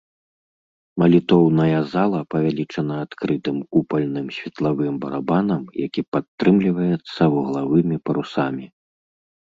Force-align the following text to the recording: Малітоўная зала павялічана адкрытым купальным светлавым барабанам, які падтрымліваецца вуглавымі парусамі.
Малітоўная 1.03 1.79
зала 1.93 2.19
павялічана 2.35 2.95
адкрытым 3.05 3.57
купальным 3.77 4.27
светлавым 4.41 4.95
барабанам, 5.07 5.61
які 5.87 6.01
падтрымліваецца 6.19 7.21
вуглавымі 7.39 7.97
парусамі. 8.09 8.65